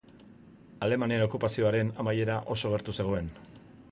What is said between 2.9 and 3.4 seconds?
zegoen.